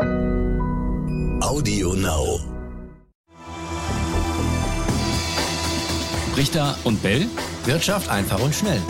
[0.00, 2.40] Audio Now.
[6.36, 7.26] Richter und Bell.
[7.64, 8.80] Wirtschaft einfach und schnell.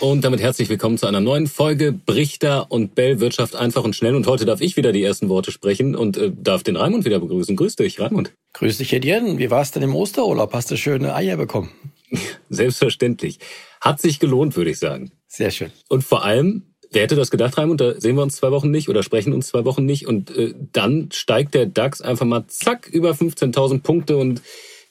[0.00, 4.14] Und damit herzlich willkommen zu einer neuen Folge Brichter und Bell Wirtschaft einfach und schnell.
[4.14, 7.18] Und heute darf ich wieder die ersten Worte sprechen und äh, darf den Raimund wieder
[7.18, 7.56] begrüßen.
[7.56, 8.34] Grüß dich, Raimund.
[8.54, 9.38] Grüß dich, Etienne.
[9.38, 10.52] Wie war's denn im Osterurlaub?
[10.52, 11.70] Hast du schöne Eier bekommen?
[12.48, 13.38] Selbstverständlich.
[13.80, 15.12] Hat sich gelohnt, würde ich sagen.
[15.26, 15.70] Sehr schön.
[15.88, 17.80] Und vor allem, wer hätte das gedacht, Raimund?
[17.80, 20.06] Da sehen wir uns zwei Wochen nicht oder sprechen uns zwei Wochen nicht.
[20.06, 24.42] Und äh, dann steigt der DAX einfach mal zack über 15.000 Punkte und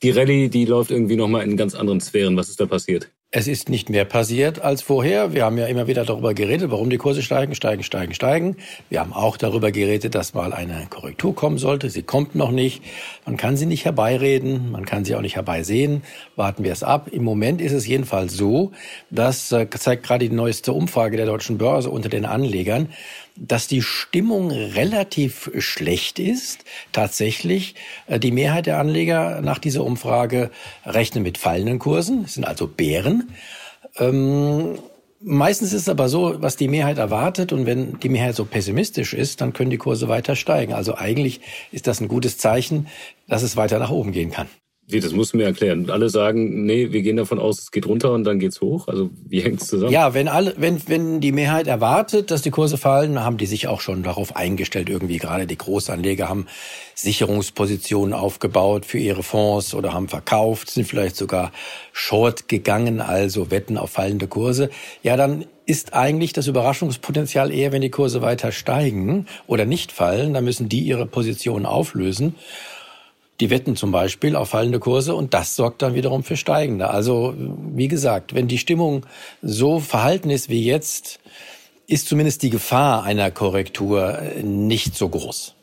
[0.02, 2.38] die Rallye, die läuft irgendwie nochmal in ganz anderen Sphären.
[2.38, 3.10] Was ist da passiert?
[3.32, 5.36] Es ist nicht mehr passiert als vorher.
[5.36, 8.58] Wir haben ja immer wieder darüber geredet, warum die Kurse steigen, steigen, steigen, steigen.
[8.90, 11.92] Wir haben auch darüber geredet, dass mal eine Korrektur kommen sollte.
[11.92, 12.82] Sie kommt noch nicht.
[13.28, 16.02] Man kann sie nicht herbeireden, man kann sie auch nicht herbeisehen.
[16.38, 17.08] Warten wir es ab.
[17.12, 18.72] Im Moment ist es jedenfalls so,
[19.12, 22.90] das äh, zeigt gerade die neueste Umfrage der deutschen Börse unter den Anlegern,
[23.40, 26.66] dass die Stimmung relativ schlecht ist.
[26.92, 27.76] Tatsächlich,
[28.08, 30.52] äh, die Mehrheit der Anleger nach dieser Umfrage
[30.86, 33.32] rechnen mit fallenden Kursen, sind also Bären.
[33.98, 34.80] Ähm,
[35.22, 39.14] meistens ist es aber so, was die Mehrheit erwartet und wenn die Mehrheit so pessimistisch
[39.14, 40.74] ist, dann können die Kurse weiter steigen.
[40.74, 42.88] Also eigentlich ist das ein gutes Zeichen,
[43.28, 44.48] dass es weiter nach oben gehen kann.
[44.92, 45.92] Wie, das musst du mir erklären.
[45.92, 48.88] Alle sagen, nee, wir gehen davon aus, es geht runter und dann geht's hoch.
[48.88, 49.92] Also wie hängt's zusammen?
[49.92, 53.68] Ja, wenn alle, wenn, wenn die Mehrheit erwartet, dass die Kurse fallen, haben die sich
[53.68, 54.90] auch schon darauf eingestellt.
[54.90, 56.48] Irgendwie gerade die Großanleger haben
[56.96, 61.52] Sicherungspositionen aufgebaut für ihre Fonds oder haben verkauft, sind vielleicht sogar
[61.92, 64.72] short gegangen, also wetten auf fallende Kurse.
[65.04, 70.34] Ja, dann ist eigentlich das Überraschungspotenzial eher, wenn die Kurse weiter steigen oder nicht fallen,
[70.34, 72.34] dann müssen die ihre Positionen auflösen.
[73.40, 76.90] Die wetten zum Beispiel auf fallende Kurse und das sorgt dann wiederum für steigende.
[76.90, 79.06] Also wie gesagt, wenn die Stimmung
[79.42, 81.20] so verhalten ist wie jetzt,
[81.88, 85.56] ist zumindest die Gefahr einer Korrektur nicht so groß.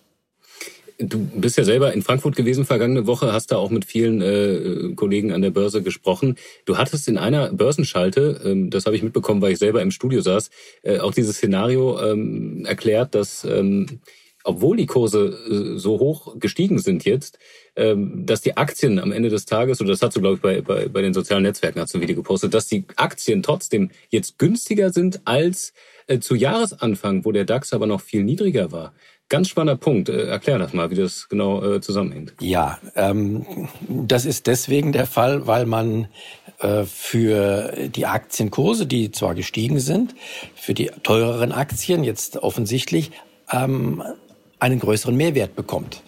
[0.99, 4.95] Du bist ja selber in Frankfurt gewesen vergangene Woche, hast da auch mit vielen äh,
[4.95, 6.37] Kollegen an der Börse gesprochen.
[6.65, 10.23] Du hattest in einer Börsenschalte, ähm, das habe ich mitbekommen, weil ich selber im Studio
[10.23, 10.49] saß,
[10.85, 14.01] äh, auch dieses Szenario ähm, erklärt, dass ähm,
[14.47, 17.39] obwohl die Kurse äh, so hoch gestiegen sind jetzt,
[17.75, 20.61] ähm, dass die Aktien am Ende des Tages, oder das hast du, glaube ich, bei,
[20.61, 24.39] bei, bei den sozialen Netzwerken hast du ein Video gepostet, dass die Aktien trotzdem jetzt
[24.39, 25.73] günstiger sind als
[26.07, 28.95] äh, zu Jahresanfang, wo der DAX aber noch viel niedriger war.
[29.29, 30.09] Ganz spannender Punkt.
[30.09, 32.35] Äh, erklär das mal, wie das genau zusammenhängt.
[32.41, 36.09] Ja, ähm, das ist deswegen der Fall, weil man
[36.87, 40.15] für die Aktienkurse, die zwar gestiegen sind,
[40.55, 43.11] für die teureren Aktien jetzt offensichtlich
[43.53, 44.03] ähm,
[44.67, 46.03] einen größeren Mehrwert bekommt.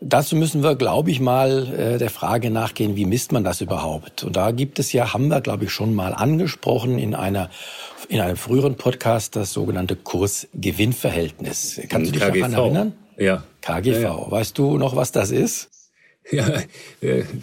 [0.00, 4.22] Dazu müssen wir, glaube ich, mal äh, der Frage nachgehen, wie misst man das überhaupt?
[4.22, 7.50] Und da gibt es ja, haben wir, glaube ich, schon mal angesprochen in einer
[8.08, 11.80] in einem früheren Podcast das sogenannte Kurs-Gewinn-Verhältnis.
[11.88, 12.40] Kannst du dich KGV.
[12.40, 12.92] daran erinnern?
[13.18, 13.44] Ja.
[13.60, 13.86] KGV.
[13.86, 14.30] Ja, ja.
[14.30, 15.68] Weißt du noch, was das ist?
[16.30, 16.46] Ja,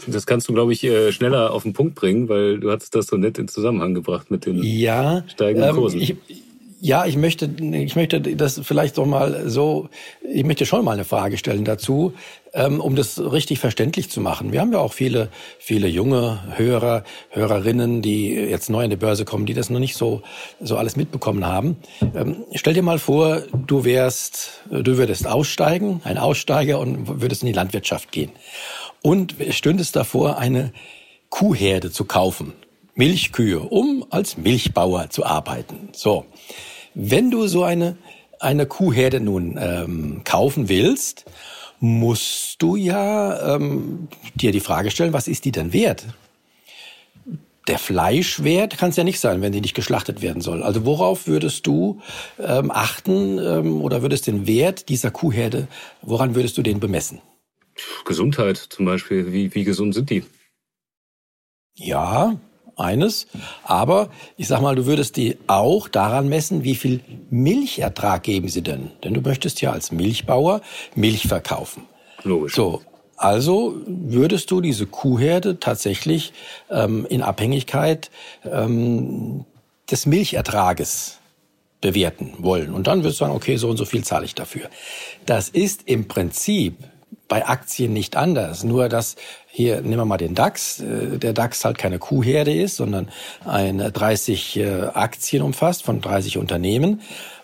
[0.08, 3.08] das kannst du, glaube ich, äh, schneller auf den Punkt bringen, weil du hattest das
[3.08, 6.02] so nett in Zusammenhang gebracht mit den ja, steigenden ähm, Kursen.
[6.02, 6.16] Ich,
[6.82, 9.90] ja, ich möchte, ich möchte das vielleicht doch mal so,
[10.22, 12.14] ich möchte schon mal eine Frage stellen dazu,
[12.54, 14.52] ähm, um das richtig verständlich zu machen.
[14.52, 19.26] Wir haben ja auch viele, viele junge Hörer, Hörerinnen, die jetzt neu an die Börse
[19.26, 20.22] kommen, die das noch nicht so,
[20.62, 21.78] so alles mitbekommen haben.
[22.14, 27.48] Ähm, stell dir mal vor, du wärst, du würdest aussteigen, ein Aussteiger und würdest in
[27.48, 28.32] die Landwirtschaft gehen.
[29.02, 30.74] Und stündest davor, eine
[31.30, 32.54] Kuhherde zu kaufen.
[32.96, 35.90] Milchkühe, um als Milchbauer zu arbeiten.
[35.94, 36.26] So,
[36.94, 37.98] wenn du so eine
[38.40, 41.26] eine Kuhherde nun ähm, kaufen willst,
[41.80, 46.06] musst du ja ähm, dir die Frage stellen, was ist die denn wert?
[47.68, 50.62] Der Fleischwert kann es ja nicht sein, wenn die nicht geschlachtet werden soll.
[50.62, 52.02] Also worauf würdest du
[52.40, 55.68] ähm, achten ähm, oder würdest den Wert dieser Kuhherde,
[56.02, 57.22] woran würdest du den bemessen?
[58.06, 59.34] Gesundheit zum Beispiel.
[59.34, 60.24] Wie, wie gesund sind die?
[61.74, 62.40] Ja,
[62.78, 63.28] eines.
[63.64, 68.62] Aber ich sag mal, du würdest die auch daran messen, wie viel Milchertrag geben sie
[68.62, 68.92] denn?
[69.04, 70.62] Denn du möchtest ja als Milchbauer
[70.96, 71.84] Milch verkaufen.
[72.24, 72.56] Logisch.
[72.56, 72.82] So.
[73.18, 76.34] Also würdest du diese Kuhherde tatsächlich
[76.70, 78.12] ähm, in Abhängigkeit
[78.44, 79.46] ähm,
[79.90, 81.20] des Milchertrages
[81.80, 82.74] bewerten wollen.
[82.74, 84.70] Und dann würdest du sagen, okay, so und so viel zahle ich dafür.
[85.26, 86.78] Das ist im Prinzip
[87.28, 88.64] bei Aktien nicht anders.
[88.64, 89.16] Nur dass
[89.48, 93.10] hier nehmen wir mal den DAX, äh, der DAX halt keine Kuhherde ist, sondern
[93.46, 97.02] ein 30 äh, Aktien umfasst von 30 Unternehmen.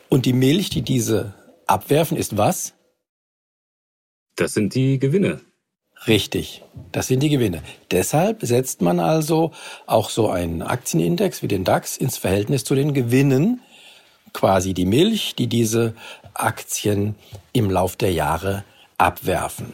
[0.09, 1.33] Und die Milch, die diese
[1.67, 2.73] abwerfen, ist was?
[4.35, 5.41] Das sind die Gewinne.
[6.07, 7.61] Richtig, das sind die Gewinne.
[7.91, 9.51] Deshalb setzt man also
[9.85, 13.61] auch so einen Aktienindex wie den DAX ins Verhältnis zu den Gewinnen
[14.33, 15.93] quasi die Milch, die diese
[16.33, 17.15] Aktien
[17.53, 18.63] im Lauf der Jahre
[19.01, 19.73] abwerfen.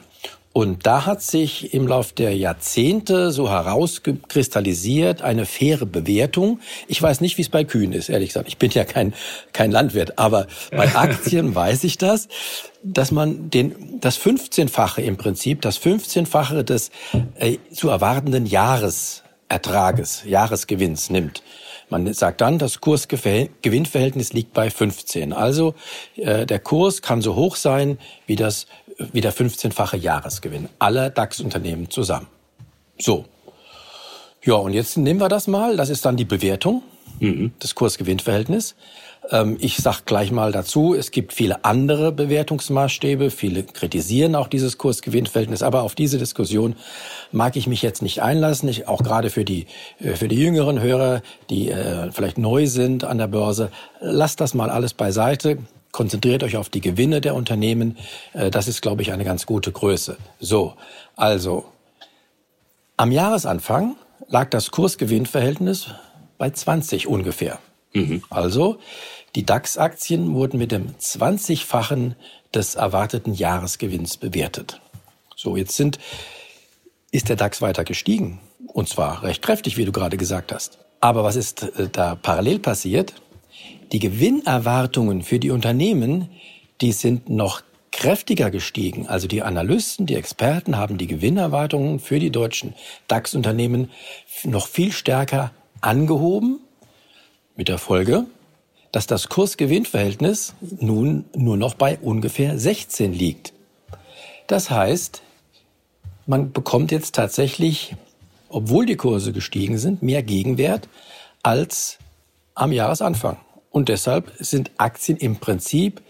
[0.54, 6.62] Und da hat sich im Lauf der Jahrzehnte so herauskristallisiert eine faire Bewertung.
[6.88, 8.48] Ich weiß nicht, wie es bei Kühen ist, ehrlich gesagt.
[8.48, 9.14] Ich bin ja kein,
[9.54, 12.28] kein Landwirt, aber bei Aktien weiß ich das,
[12.82, 16.90] dass man den, das 15-fache im Prinzip, das 15-fache des
[17.36, 21.44] äh, zu erwartenden Jahresertrages, Jahresgewinns nimmt.
[21.90, 25.34] Man sagt dann, das Kurs-Gewinnverhältnis liegt bei 15.
[25.34, 25.76] Also
[26.16, 28.66] äh, der Kurs kann so hoch sein wie das
[28.98, 32.28] wie der 15-fache Jahresgewinn aller DAX-Unternehmen zusammen.
[32.98, 33.26] So.
[34.44, 35.78] Ja, und jetzt nehmen wir das mal.
[35.78, 36.82] Das ist dann die Bewertung,
[37.20, 37.52] mhm.
[37.60, 38.76] das Kurs-Gewinn-Verhältnis.
[39.30, 43.30] Ähm, ich sage gleich mal dazu, es gibt viele andere Bewertungsmaßstäbe.
[43.30, 45.64] Viele kritisieren auch dieses Kurs-Gewinn-Verhältnis.
[45.64, 46.76] Aber auf diese Diskussion
[47.32, 48.70] mag ich mich jetzt nicht einlassen.
[48.70, 49.68] Ich, auch gerade für die,
[50.00, 53.70] äh, für die jüngeren Hörer, die äh, vielleicht neu sind an der Börse.
[54.00, 55.60] Lasst das mal alles beiseite
[55.92, 57.98] konzentriert euch auf die Gewinne der Unternehmen.
[58.34, 60.18] Äh, das ist, glaube ich, eine ganz gute Größe.
[60.40, 60.74] So,
[61.16, 61.66] also
[62.98, 63.96] am Jahresanfang
[64.28, 65.88] lag das Kursgewinnverhältnis
[66.38, 67.60] bei 20 ungefähr.
[67.94, 68.24] Mhm.
[68.30, 68.80] Also
[69.36, 72.16] die DAX-Aktien wurden mit dem 20-fachen
[72.54, 74.82] des erwarteten Jahresgewinns bewertet.
[75.36, 76.00] So, jetzt sind,
[77.12, 78.40] ist der DAX weiter gestiegen.
[78.68, 80.80] Und zwar recht kräftig, wie du gerade gesagt hast.
[81.00, 83.14] Aber was ist äh, da parallel passiert?
[83.92, 86.30] Die Gewinnerwartungen für die Unternehmen,
[86.82, 87.62] die sind noch
[87.92, 89.08] kräftiger gestiegen.
[89.08, 92.74] Also die Analysten, die Experten haben die Gewinnerwartungen für die deutschen
[93.08, 93.90] DAX-Unternehmen
[94.44, 95.52] noch viel stärker
[95.82, 96.60] angehoben,
[97.56, 98.26] mit der Folge,
[98.92, 103.52] dass das Kurs-Gewinn-Verhältnis nun nur noch bei ungefähr 16 liegt.
[104.46, 105.24] Das heißt,
[106.28, 107.96] man bekommt jetzt tatsächlich,
[108.50, 110.88] obwohl die Kurse gestiegen sind, mehr Gegenwert
[111.42, 111.98] als
[112.54, 113.38] am Jahresanfang.
[113.70, 116.02] Und deshalb sind Aktien im Prinzip,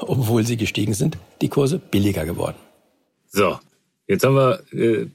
[0.00, 2.56] obwohl sie gestiegen sind, die Kurse billiger geworden.
[3.28, 3.58] So,
[4.06, 5.06] jetzt haben wir äh,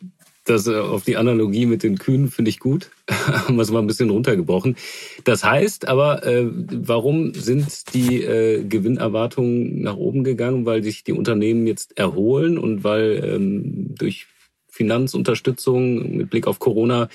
[0.45, 2.89] das äh, auf die Analogie mit den Kühen, finde ich gut.
[3.09, 4.75] haben wir es mal ein bisschen runtergebrochen.
[5.24, 10.65] Das heißt aber, äh, warum sind die äh, Gewinnerwartungen nach oben gegangen?
[10.65, 14.27] Weil sich die Unternehmen jetzt erholen und weil ähm, durch
[14.69, 17.09] Finanzunterstützung mit Blick auf Corona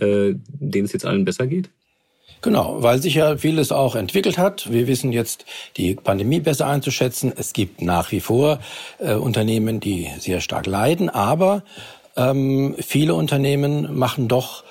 [0.00, 1.70] äh, denen es jetzt allen besser geht?
[2.40, 4.70] Genau, weil sich ja vieles auch entwickelt hat.
[4.70, 5.44] Wir wissen jetzt,
[5.76, 7.32] die Pandemie besser einzuschätzen.
[7.36, 8.60] Es gibt nach wie vor
[8.98, 11.64] äh, Unternehmen, die sehr stark leiden, aber
[12.16, 14.64] ähm, viele Unternehmen machen doch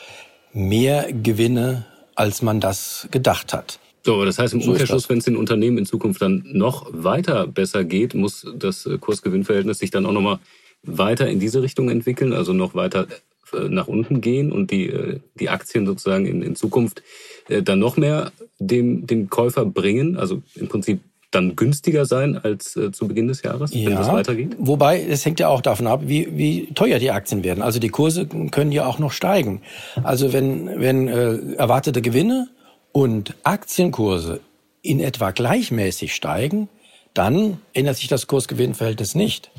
[0.54, 1.86] mehr Gewinne,
[2.16, 3.80] als man das gedacht hat.
[4.04, 6.88] So, aber das heißt im so Umkehrschluss, wenn es den Unternehmen in Zukunft dann noch
[6.92, 10.40] weiter besser geht, muss das äh, Kursgewinnverhältnis sich dann auch nochmal
[10.84, 13.08] weiter in diese Richtung entwickeln, also noch weiter
[13.54, 17.04] äh, nach unten gehen und die, äh, die Aktien sozusagen in, in Zukunft
[17.50, 21.02] äh, dann noch mehr dem, dem Käufer bringen, also im Prinzip
[21.32, 24.56] dann günstiger sein als äh, zu Beginn des Jahres, ja, wenn das weitergeht?
[24.58, 27.62] Wobei, es hängt ja auch davon ab, wie, wie teuer die Aktien werden.
[27.62, 29.62] Also die Kurse können ja auch noch steigen.
[30.04, 32.48] Also wenn, wenn äh, erwartete Gewinne
[32.92, 34.40] und Aktienkurse
[34.82, 36.70] in etwa gleichmäßig steigen,
[37.14, 39.52] dann ändert sich das Kursgewinnverhältnis nicht.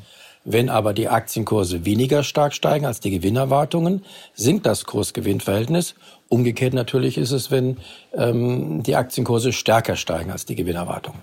[0.50, 4.03] Wenn aber die Aktienkurse weniger stark steigen als die Gewinnerwartungen,
[4.33, 5.95] sinkt das Kursgewinnverhältnis.
[6.29, 7.77] Umgekehrt natürlich ist es, wenn
[8.15, 11.21] ähm, die Aktienkurse stärker steigen als die Gewinnerwartungen.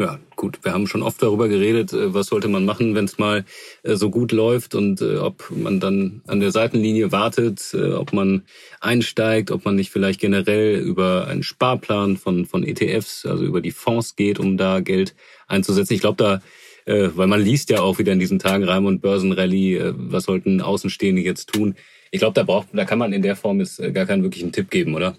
[0.00, 0.58] Ja, gut.
[0.62, 3.44] Wir haben schon oft darüber geredet, äh, was sollte man machen, wenn es mal
[3.82, 8.42] äh, so gut läuft und äh, ob man dann an der Seitenlinie wartet, ob man
[8.80, 13.70] einsteigt, ob man nicht vielleicht generell über einen Sparplan von, von ETFs, also über die
[13.70, 15.14] Fonds geht, um da Geld
[15.46, 15.92] einzusetzen.
[15.92, 16.40] Ich glaube, da
[16.84, 20.60] äh, weil man liest ja auch wieder in diesen Tagen Raimund Börsenrallye, äh, was sollten
[20.60, 21.74] Außenstehende jetzt tun?
[22.10, 24.52] Ich glaube, da braucht, da kann man in der Form jetzt äh, gar keinen wirklichen
[24.52, 25.16] Tipp geben, oder?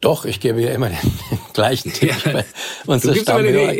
[0.00, 0.98] Doch, ich gebe ja immer den,
[1.54, 2.14] gleichen Tipp.
[2.24, 2.44] Ja,
[2.86, 3.74] unsere Stammhörer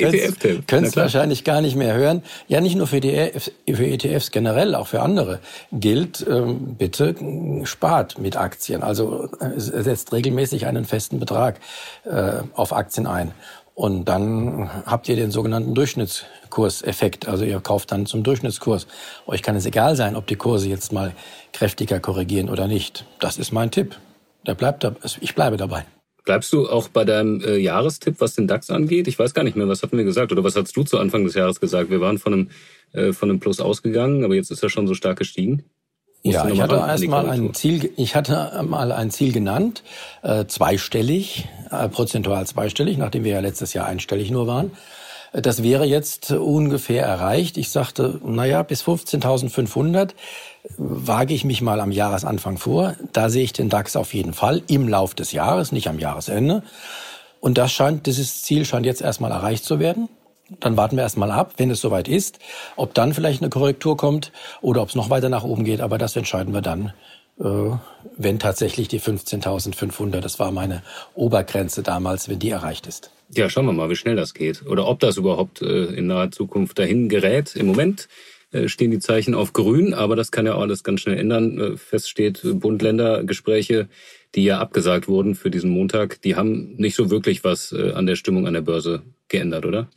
[0.66, 2.22] können es wahrscheinlich gar nicht mehr hören.
[2.48, 3.30] Ja, nicht nur für, die, e
[3.72, 5.38] für ETFs generell, auch für andere
[5.70, 7.14] gilt, ähm, bitte
[7.62, 8.82] spart mit Aktien.
[8.82, 11.60] Also äh, setzt regelmäßig einen festen Betrag
[12.04, 13.30] äh, auf Aktien ein.
[13.78, 17.28] Und dann habt ihr den sogenannten Durchschnittskurseffekt.
[17.28, 18.88] Also ihr kauft dann zum Durchschnittskurs.
[19.28, 21.14] Euch kann es egal sein, ob die Kurse jetzt mal
[21.52, 23.04] kräftiger korrigieren oder nicht.
[23.20, 23.94] Das ist mein Tipp.
[24.48, 24.84] Der bleibt
[25.20, 25.84] ich bleibe dabei.
[26.24, 29.06] Bleibst du auch bei deinem äh, Jahrestipp, was den DAX angeht?
[29.06, 31.22] Ich weiß gar nicht mehr, was hatten wir gesagt oder was hast du zu Anfang
[31.22, 31.88] des Jahres gesagt?
[31.88, 32.50] Wir waren von einem,
[32.94, 35.62] äh, von einem Plus ausgegangen, aber jetzt ist er schon so stark gestiegen.
[36.32, 39.82] Ja, ich hatte erst mal ein Ziel, ich hatte mal ein Ziel genannt,
[40.22, 44.72] äh, zweistellig, äh, prozentual zweistellig, nachdem wir ja letztes Jahr einstellig nur waren.
[45.32, 47.56] Äh, das wäre jetzt ungefähr erreicht.
[47.56, 50.10] Ich sagte, naja, bis 15.500
[50.76, 52.94] wage ich mich mal am Jahresanfang vor.
[53.12, 56.62] Da sehe ich den DAX auf jeden Fall im Lauf des Jahres, nicht am Jahresende.
[57.40, 60.08] Und das scheint, dieses Ziel scheint jetzt erstmal erreicht zu werden.
[60.60, 62.38] Dann warten wir erstmal ab, wenn es soweit ist,
[62.76, 65.80] ob dann vielleicht eine Korrektur kommt oder ob es noch weiter nach oben geht.
[65.80, 66.92] Aber das entscheiden wir dann,
[67.38, 67.70] äh,
[68.16, 70.82] wenn tatsächlich die 15.500, das war meine
[71.14, 73.10] Obergrenze damals, wenn die erreicht ist.
[73.34, 74.64] Ja, schauen wir mal, wie schnell das geht.
[74.66, 77.54] Oder ob das überhaupt äh, in naher Zukunft dahin gerät.
[77.54, 78.08] Im Moment
[78.50, 81.76] äh, stehen die Zeichen auf grün, aber das kann ja auch alles ganz schnell ändern.
[81.76, 83.88] Fest steht, Bund-Länder-Gespräche,
[84.34, 88.16] die ja abgesagt wurden für diesen Montag, die haben nicht so wirklich was an der
[88.16, 89.88] Stimmung an der Börse geändert, oder?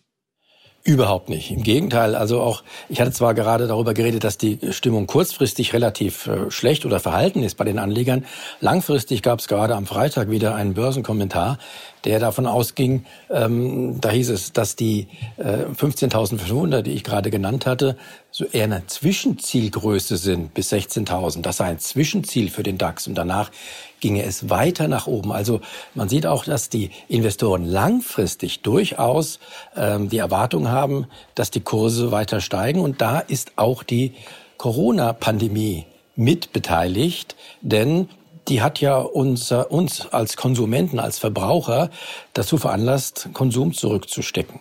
[0.84, 1.52] Überhaupt nicht.
[1.52, 6.26] Im Gegenteil, also auch, ich hatte zwar gerade darüber geredet, dass die Stimmung kurzfristig relativ
[6.26, 8.26] äh, schlecht oder verhalten ist bei den Anlegern.
[8.62, 11.60] Langfristig gab es gerade am Freitag wieder einen Börsenkommentar,
[12.04, 17.66] der davon ausging, ähm, da hieß es, dass die äh, 15.500, die ich gerade genannt
[17.66, 17.98] hatte,
[18.32, 21.42] so eher eine Zwischenzielgröße sind bis 16.000.
[21.42, 23.52] Das sei ein Zwischenziel für den DAX und danach
[24.00, 25.32] ginge es weiter nach oben.
[25.32, 25.62] Also
[25.94, 29.40] man sieht auch, dass die Investoren langfristig durchaus
[29.76, 34.14] ähm, die Erwartung haben, dass die Kurse weiter steigen und da ist auch die
[34.58, 38.10] Corona-Pandemie mitbeteiligt, denn
[38.48, 41.90] die hat ja unser, uns als Konsumenten, als Verbraucher
[42.34, 44.60] dazu veranlasst, Konsum zurückzustecken.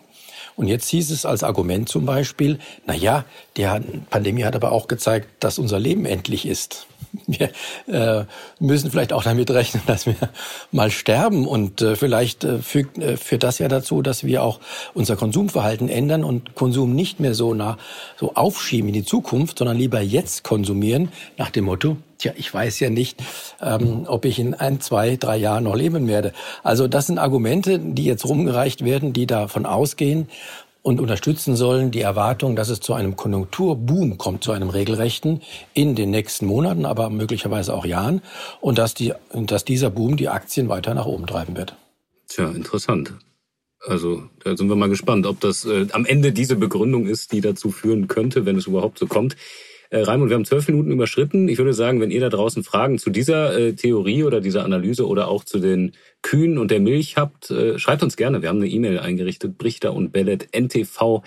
[0.57, 3.25] Und jetzt hieß es als Argument zum Beispiel, na ja,
[3.57, 3.67] die
[4.11, 6.87] Pandemie hat aber auch gezeigt, dass unser Leben endlich ist.
[7.27, 7.51] Wir
[7.89, 8.25] äh,
[8.59, 10.17] müssen vielleicht auch damit rechnen, dass wir
[10.71, 14.61] mal sterben und äh, vielleicht äh, fügt, äh, führt das ja dazu, dass wir auch
[14.95, 17.79] unser Konsumverhalten ändern und Konsum nicht mehr so nach
[18.19, 22.81] so aufschieben in die Zukunft, sondern lieber jetzt konsumieren nach dem Motto, tja, ich weiß
[22.81, 23.23] ja nicht,
[23.61, 26.33] ähm, ob ich in ein, zwei, drei Jahren noch leben werde.
[26.63, 30.29] Also das sind Argumente, die jetzt rumgereicht werden, die davon ausgehen
[30.83, 35.43] und unterstützen sollen die Erwartung, dass es zu einem Konjunkturboom kommt, zu einem regelrechten
[35.75, 38.23] in den nächsten Monaten, aber möglicherweise auch Jahren
[38.61, 41.75] und dass, die, dass dieser Boom die Aktien weiter nach oben treiben wird.
[42.29, 43.15] Tja, interessant.
[43.87, 47.41] Also da sind wir mal gespannt, ob das äh, am Ende diese Begründung ist, die
[47.41, 49.37] dazu führen könnte, wenn es überhaupt so kommt.
[49.91, 51.49] Äh, Raimund, wir haben zwölf Minuten überschritten.
[51.49, 55.07] Ich würde sagen, wenn ihr da draußen Fragen zu dieser äh, Theorie oder dieser Analyse
[55.07, 55.93] oder auch zu den
[56.23, 58.41] Kühen und der Milch habt, äh, schreibt uns gerne.
[58.41, 61.27] Wir haben eine E-Mail eingerichtet, brichter und ntv.de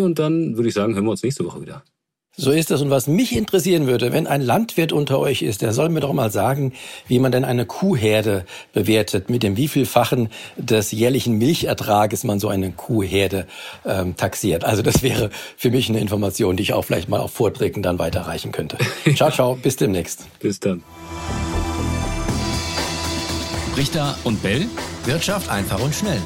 [0.00, 1.84] und dann würde ich sagen, hören wir uns nächste Woche wieder.
[2.36, 2.80] So ist es.
[2.80, 6.12] Und was mich interessieren würde, wenn ein Landwirt unter euch ist, der soll mir doch
[6.12, 6.72] mal sagen,
[7.06, 12.72] wie man denn eine Kuhherde bewertet, mit dem wievielfachen des jährlichen Milchertrages man so eine
[12.72, 13.46] Kuhherde
[13.84, 14.64] ähm, taxiert.
[14.64, 17.98] Also das wäre für mich eine Information, die ich auch vielleicht mal auf Vorträgen dann
[17.98, 18.78] weiterreichen könnte.
[19.14, 20.26] Ciao, ciao, bis demnächst.
[20.40, 20.82] Bis dann.
[23.76, 24.66] Richter und Bell.
[25.04, 26.22] Wirtschaft einfach und schnell.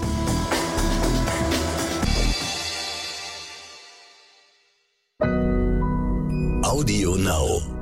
[6.78, 7.77] Audio Now.